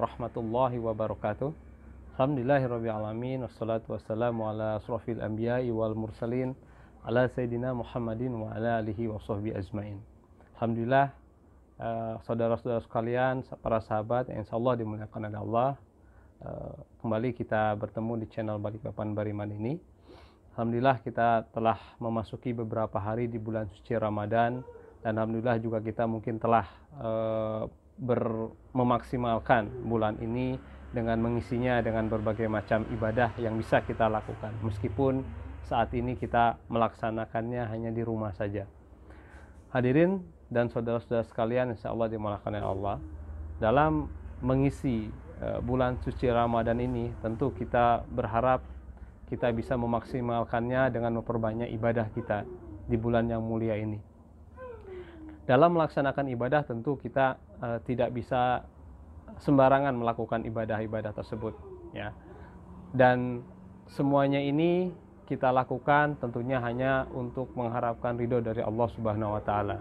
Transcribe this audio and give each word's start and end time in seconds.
warahmatullahi 0.00 0.80
wabarakatuh. 0.80 1.52
Alhamdulillahirrabbilalamin. 2.16 3.44
Wassalatu 3.44 3.92
wassalamu 3.92 4.48
ala 4.48 4.80
asrafil 4.80 5.20
anbiya'i 5.20 5.68
wal 5.68 5.92
mursalin 5.92 6.56
Ala 7.04 7.28
sayyidina 7.28 7.76
Muhammadin 7.76 8.32
wa 8.32 8.48
ala 8.56 8.80
alihi 8.80 9.12
wa 9.12 9.20
sahbihi 9.20 9.60
ajmain. 9.60 10.00
Alhamdulillah 10.56 11.12
uh, 11.84 12.16
Saudara-saudara 12.24 12.80
sekalian 12.80 13.44
Para 13.60 13.84
sahabat 13.84 14.32
yang 14.32 14.40
insya 14.40 14.56
Allah 14.56 14.72
dimuliakan 14.80 15.20
oleh 15.28 15.40
Allah 15.52 15.70
uh, 16.40 16.72
Kembali 17.04 17.36
kita 17.36 17.76
bertemu 17.76 18.24
di 18.24 18.26
channel 18.32 18.56
Balikpapan 18.56 19.12
Bariman 19.12 19.52
ini. 19.52 19.76
Alhamdulillah 20.56 21.04
kita 21.04 21.44
telah 21.52 21.76
memasuki 22.00 22.56
beberapa 22.56 22.96
hari 22.96 23.28
di 23.28 23.36
bulan 23.36 23.68
suci 23.68 24.00
Ramadan 24.00 24.64
Dan 25.04 25.20
Alhamdulillah 25.20 25.60
juga 25.60 25.84
kita 25.84 26.08
mungkin 26.08 26.40
telah 26.40 26.64
uh, 26.96 27.68
ber, 27.98 28.50
memaksimalkan 28.74 29.70
bulan 29.86 30.18
ini 30.18 30.58
dengan 30.94 31.18
mengisinya 31.18 31.82
dengan 31.82 32.06
berbagai 32.06 32.46
macam 32.46 32.86
ibadah 32.94 33.34
yang 33.38 33.58
bisa 33.58 33.82
kita 33.82 34.06
lakukan. 34.06 34.54
Meskipun 34.62 35.26
saat 35.66 35.90
ini 35.96 36.14
kita 36.14 36.58
melaksanakannya 36.70 37.66
hanya 37.66 37.90
di 37.90 38.02
rumah 38.06 38.30
saja. 38.36 38.66
Hadirin 39.74 40.22
dan 40.46 40.70
saudara-saudara 40.70 41.26
sekalian 41.26 41.74
insya 41.74 41.90
Allah 41.90 42.06
dimulakan 42.06 42.54
oleh 42.54 42.62
Allah. 42.62 42.96
Dalam 43.58 44.06
mengisi 44.38 45.10
uh, 45.42 45.58
bulan 45.58 45.98
suci 45.98 46.30
Ramadan 46.30 46.78
ini 46.78 47.10
tentu 47.18 47.50
kita 47.50 48.06
berharap 48.06 48.62
kita 49.26 49.50
bisa 49.50 49.74
memaksimalkannya 49.74 50.94
dengan 50.94 51.18
memperbanyak 51.18 51.72
ibadah 51.74 52.06
kita 52.14 52.46
di 52.86 52.94
bulan 53.00 53.26
yang 53.26 53.40
mulia 53.40 53.74
ini 53.74 54.13
dalam 55.44 55.76
melaksanakan 55.76 56.32
ibadah 56.32 56.64
tentu 56.64 56.96
kita 56.96 57.36
uh, 57.60 57.78
tidak 57.84 58.12
bisa 58.16 58.64
sembarangan 59.40 59.92
melakukan 59.92 60.46
ibadah-ibadah 60.48 61.12
tersebut 61.12 61.52
ya. 61.92 62.12
Dan 62.94 63.42
semuanya 63.90 64.38
ini 64.40 64.94
kita 65.24 65.50
lakukan 65.50 66.20
tentunya 66.20 66.60
hanya 66.60 67.08
untuk 67.12 67.52
mengharapkan 67.56 68.16
ridho 68.16 68.40
dari 68.44 68.60
Allah 68.60 68.88
Subhanahu 68.92 69.36
wa 69.36 69.42
taala. 69.42 69.80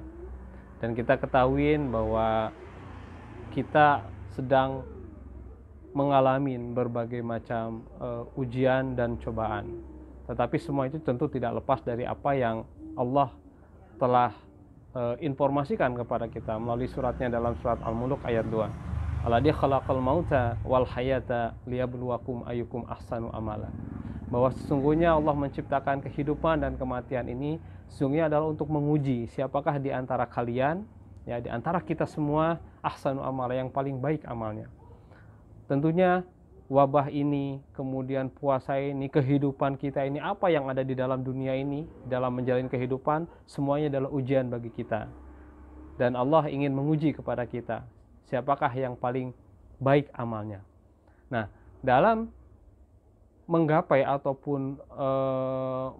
Dan 0.84 0.96
kita 0.96 1.16
ketahui 1.16 1.80
bahwa 1.80 2.52
kita 3.56 4.04
sedang 4.36 4.84
mengalami 5.94 6.58
berbagai 6.58 7.22
macam 7.22 7.86
uh, 8.02 8.26
ujian 8.36 8.98
dan 8.98 9.16
cobaan. 9.22 9.80
Tetapi 10.26 10.58
semua 10.58 10.90
itu 10.90 10.98
tentu 11.00 11.30
tidak 11.30 11.62
lepas 11.62 11.86
dari 11.86 12.04
apa 12.04 12.34
yang 12.34 12.66
Allah 12.98 13.30
telah 14.02 14.34
uh, 14.94 15.18
informasikan 15.20 15.94
kepada 15.98 16.30
kita 16.30 16.58
melalui 16.58 16.90
suratnya 16.90 17.30
dalam 17.34 17.58
surat 17.60 17.82
Al-Mulk 17.82 18.24
ayat 18.26 18.46
2 18.50 18.94
Alladhi 19.24 19.56
khalaqal 19.56 20.04
mauta 20.04 20.60
wal 20.68 20.84
hayata 20.84 21.56
liyabluwakum 21.64 22.44
ayyukum 22.44 22.84
ahsanu 22.92 23.32
amala. 23.32 23.72
Bahwa 24.28 24.52
sesungguhnya 24.52 25.16
Allah 25.16 25.32
menciptakan 25.32 26.04
kehidupan 26.04 26.60
dan 26.60 26.76
kematian 26.76 27.32
ini 27.32 27.56
sesungguhnya 27.88 28.28
adalah 28.28 28.52
untuk 28.52 28.68
menguji 28.68 29.32
siapakah 29.32 29.80
di 29.80 29.96
antara 29.96 30.28
kalian 30.28 30.84
ya 31.24 31.40
di 31.40 31.48
antara 31.48 31.80
kita 31.80 32.04
semua 32.04 32.60
ahsanu 32.84 33.24
amala 33.24 33.56
yang 33.56 33.72
paling 33.72 33.96
baik 33.96 34.28
amalnya. 34.28 34.68
Tentunya 35.72 36.28
wabah 36.74 37.14
ini, 37.14 37.62
kemudian 37.78 38.34
puasa 38.34 38.82
ini, 38.82 39.06
kehidupan 39.06 39.78
kita 39.78 40.02
ini, 40.10 40.18
apa 40.18 40.50
yang 40.50 40.66
ada 40.66 40.82
di 40.82 40.98
dalam 40.98 41.22
dunia 41.22 41.54
ini, 41.54 41.86
dalam 42.10 42.34
menjalani 42.34 42.66
kehidupan, 42.66 43.30
semuanya 43.46 43.94
adalah 43.94 44.10
ujian 44.10 44.50
bagi 44.50 44.74
kita. 44.74 45.06
Dan 46.02 46.18
Allah 46.18 46.50
ingin 46.50 46.74
menguji 46.74 47.14
kepada 47.14 47.46
kita 47.46 47.86
siapakah 48.26 48.74
yang 48.74 48.98
paling 48.98 49.30
baik 49.78 50.10
amalnya. 50.18 50.66
Nah, 51.30 51.46
dalam 51.86 52.34
menggapai 53.46 54.02
ataupun 54.02 54.80
e, 54.80 55.10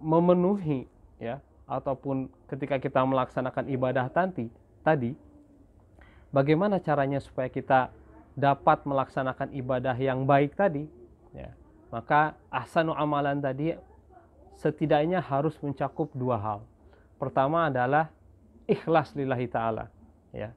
memenuhi 0.00 0.88
ya 1.20 1.38
ataupun 1.68 2.32
ketika 2.48 2.80
kita 2.80 3.04
melaksanakan 3.04 3.68
ibadah 3.68 4.08
tadi 4.08 4.48
tadi 4.80 5.12
bagaimana 6.32 6.80
caranya 6.80 7.20
supaya 7.20 7.52
kita 7.52 7.92
dapat 8.34 8.82
melaksanakan 8.82 9.54
ibadah 9.54 9.94
yang 9.94 10.26
baik 10.26 10.58
tadi 10.58 10.90
ya. 11.34 11.54
Maka 11.94 12.34
ahsanu 12.50 12.90
amalan 12.94 13.38
tadi 13.38 13.78
setidaknya 14.58 15.22
harus 15.22 15.54
mencakup 15.62 16.10
dua 16.14 16.38
hal. 16.38 16.60
Pertama 17.18 17.70
adalah 17.70 18.10
ikhlas 18.66 19.14
lillahi 19.14 19.46
taala 19.46 19.90
ya. 20.34 20.50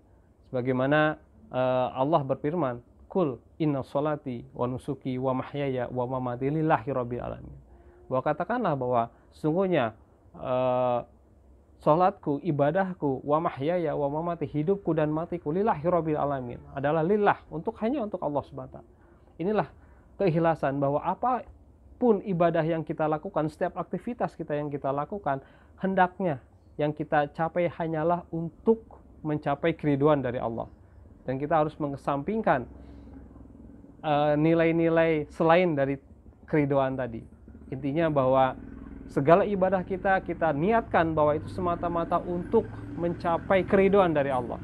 Sebagaimana 0.49 1.21
uh, 1.53 1.93
Allah 1.93 2.21
berfirman, 2.25 2.81
"Kul 3.05 3.37
inna 3.61 3.85
solati 3.85 4.41
wa 4.55 4.65
nusuki 4.65 5.19
wa 5.21 5.37
mahyaya 5.37 5.85
wa 5.93 6.05
mamati 6.09 6.49
lillahi 6.49 6.89
rabbil 6.89 7.21
alamin." 7.21 7.57
Bahwa 8.09 8.21
katakanlah 8.23 8.73
bahwa 8.73 9.01
sungguhnya 9.35 9.93
uh, 10.33 11.03
salatku, 11.81 12.41
ibadahku, 12.41 13.21
wa 13.21 13.37
mahyaya 13.37 13.93
wa 13.93 14.09
mamati, 14.09 14.49
hidupku 14.49 14.97
dan 14.97 15.13
matiku 15.13 15.53
lillahi 15.53 15.85
rabbil 15.85 16.17
alamin 16.17 16.59
adalah 16.73 17.05
lillah 17.05 17.37
untuk 17.53 17.77
hanya 17.81 18.01
untuk 18.01 18.21
Allah 18.25 18.43
Subhanahu 18.45 18.85
Inilah 19.37 19.69
keikhlasan 20.17 20.81
bahwa 20.81 20.97
apa 21.05 21.45
pun 22.01 22.21
ibadah 22.25 22.65
yang 22.65 22.81
kita 22.81 23.05
lakukan, 23.05 23.49
setiap 23.49 23.77
aktivitas 23.77 24.33
kita 24.33 24.57
yang 24.57 24.73
kita 24.73 24.89
lakukan, 24.89 25.41
hendaknya 25.77 26.41
yang 26.77 26.93
kita 26.93 27.29
capai 27.33 27.69
hanyalah 27.69 28.25
untuk 28.33 29.01
mencapai 29.25 29.73
keriduan 29.73 30.21
dari 30.21 30.37
Allah 30.37 30.69
dan 31.25 31.35
kita 31.35 31.59
harus 31.59 31.75
mengesampingkan 31.75 32.63
eh, 33.99 34.33
nilai-nilai 34.39 35.27
uh, 35.27 35.29
selain 35.33 35.75
dari 35.75 35.99
keridoan 36.47 36.95
tadi. 36.95 37.19
Intinya 37.67 38.07
bahwa 38.07 38.55
segala 39.11 39.47
ibadah 39.47 39.81
kita 39.83 40.19
kita 40.23 40.51
niatkan 40.51 41.15
bahwa 41.15 41.35
itu 41.35 41.47
semata-mata 41.51 42.19
untuk 42.21 42.67
mencapai 42.99 43.63
keridoan 43.63 44.11
dari 44.11 44.31
Allah. 44.33 44.59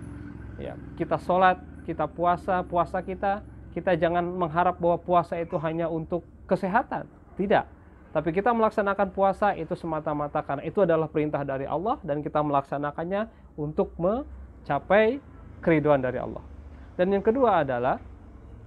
Ya, 0.60 0.78
kita 1.00 1.18
sholat, 1.18 1.60
kita 1.88 2.06
puasa, 2.08 2.62
puasa 2.64 3.02
kita 3.02 3.42
kita 3.74 3.98
jangan 3.98 4.22
mengharap 4.22 4.78
bahwa 4.78 5.02
puasa 5.02 5.34
itu 5.42 5.58
hanya 5.58 5.90
untuk 5.90 6.22
kesehatan, 6.46 7.10
tidak. 7.36 7.66
Tapi 8.14 8.30
kita 8.30 8.54
melaksanakan 8.54 9.10
puasa 9.10 9.58
itu 9.58 9.74
semata-mata 9.74 10.46
karena 10.46 10.62
itu 10.62 10.86
adalah 10.86 11.10
perintah 11.10 11.42
dari 11.42 11.66
Allah 11.66 11.98
dan 12.06 12.22
kita 12.22 12.46
melaksanakannya 12.46 13.26
untuk 13.58 13.90
mencapai 13.98 15.18
keriduan 15.66 15.98
dari 15.98 16.22
Allah. 16.22 16.46
Dan 16.94 17.10
yang 17.10 17.26
kedua 17.26 17.66
adalah 17.66 17.98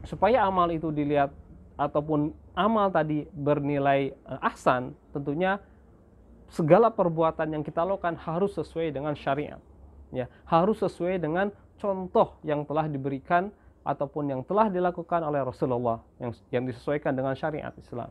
supaya 0.03 0.43
amal 0.43 0.67
itu 0.75 0.91
dilihat 0.91 1.31
ataupun 1.77 2.33
amal 2.57 2.89
tadi 2.89 3.29
bernilai 3.33 4.17
uh, 4.25 4.41
ahsan, 4.41 4.97
tentunya 5.13 5.61
segala 6.49 6.89
perbuatan 6.89 7.53
yang 7.53 7.63
kita 7.63 7.85
lakukan 7.85 8.17
harus 8.17 8.57
sesuai 8.57 8.93
dengan 8.93 9.13
syariat. 9.17 9.61
Ya, 10.15 10.31
harus 10.49 10.81
sesuai 10.81 11.21
dengan 11.21 11.53
contoh 11.77 12.39
yang 12.47 12.65
telah 12.65 12.87
diberikan 12.89 13.53
ataupun 13.87 14.33
yang 14.33 14.41
telah 14.43 14.67
dilakukan 14.73 15.21
oleh 15.23 15.43
Rasulullah 15.45 16.03
yang 16.19 16.33
yang 16.51 16.65
disesuaikan 16.67 17.15
dengan 17.15 17.35
syariat 17.37 17.75
Islam. 17.79 18.11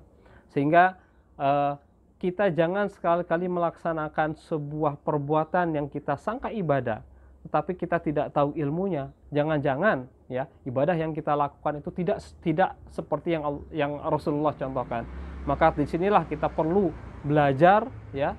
Sehingga 0.51 0.99
uh, 1.35 1.79
kita 2.19 2.51
jangan 2.51 2.87
sekali-kali 2.87 3.51
melaksanakan 3.51 4.39
sebuah 4.47 4.99
perbuatan 5.03 5.75
yang 5.75 5.87
kita 5.91 6.15
sangka 6.15 6.47
ibadah 6.51 7.03
tetapi 7.45 7.77
kita 7.77 8.01
tidak 8.01 8.33
tahu 8.33 8.57
ilmunya, 8.57 9.13
jangan-jangan 9.29 10.09
ya 10.25 10.49
ibadah 10.65 10.97
yang 10.97 11.13
kita 11.13 11.37
lakukan 11.37 11.77
itu 11.77 11.93
tidak 11.93 12.17
tidak 12.41 12.73
seperti 12.89 13.37
yang 13.37 13.61
yang 13.69 14.01
Rasulullah 14.01 14.57
contohkan. 14.57 15.05
Maka 15.45 15.77
di 15.77 15.85
sinilah 15.85 16.25
kita 16.25 16.49
perlu 16.49 16.89
belajar 17.21 17.85
ya, 18.17 18.33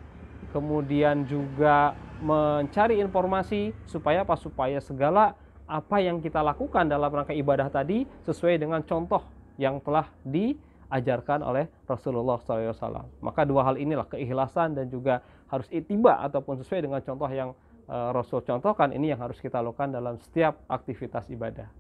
kemudian 0.50 1.23
juga 1.23 1.94
mencari 2.19 2.99
informasi 2.99 3.70
supaya 3.87 4.26
apa? 4.26 4.35
Supaya 4.35 4.82
segala 4.82 5.38
apa 5.70 6.03
yang 6.03 6.19
kita 6.19 6.43
lakukan 6.43 6.91
dalam 6.91 7.06
rangka 7.06 7.31
ibadah 7.31 7.70
tadi 7.70 8.11
sesuai 8.26 8.58
dengan 8.58 8.82
contoh 8.82 9.23
yang 9.55 9.79
telah 9.82 10.11
diajarkan 10.26 11.47
oleh 11.47 11.70
Rasulullah 11.87 12.43
SAW. 12.43 13.06
Maka 13.23 13.47
dua 13.47 13.70
hal 13.70 13.79
inilah 13.79 14.11
keikhlasan 14.11 14.75
dan 14.75 14.91
juga 14.91 15.23
harus 15.47 15.70
itiba 15.70 16.23
ataupun 16.26 16.58
sesuai 16.58 16.91
dengan 16.91 16.99
contoh 17.06 17.31
yang 17.31 17.55
Rasul 17.87 18.43
contohkan 18.43 18.91
ini 18.91 19.15
yang 19.15 19.23
harus 19.23 19.38
kita 19.38 19.62
lakukan 19.62 19.94
dalam 19.94 20.19
setiap 20.19 20.59
aktivitas 20.67 21.31
ibadah. 21.31 21.71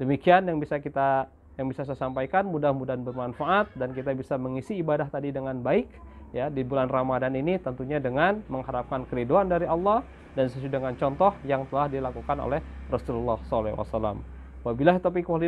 Demikian 0.00 0.48
yang 0.48 0.56
bisa 0.56 0.80
kita 0.80 1.28
yang 1.60 1.68
bisa 1.68 1.84
saya 1.84 2.00
sampaikan 2.00 2.48
mudah-mudahan 2.48 3.04
bermanfaat 3.04 3.76
dan 3.76 3.92
kita 3.92 4.16
bisa 4.16 4.40
mengisi 4.40 4.80
ibadah 4.80 5.12
tadi 5.12 5.28
dengan 5.28 5.60
baik 5.60 5.92
ya 6.32 6.48
di 6.48 6.64
bulan 6.64 6.88
Ramadan 6.88 7.36
ini 7.36 7.60
tentunya 7.60 8.00
dengan 8.00 8.40
mengharapkan 8.48 9.04
keriduan 9.04 9.44
dari 9.44 9.68
Allah 9.68 10.00
dan 10.32 10.48
sesuai 10.48 10.72
dengan 10.72 10.96
contoh 10.96 11.36
yang 11.44 11.68
telah 11.68 11.90
dilakukan 11.92 12.38
oleh 12.40 12.64
Rasulullah 12.88 13.36
SAW. 13.44 14.24
Wabillahi 14.64 15.00
taufiq 15.04 15.28
wal. 15.28 15.44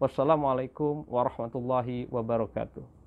Wassalamualaikum 0.00 1.08
warahmatullahi 1.08 2.08
wabarakatuh. 2.12 3.03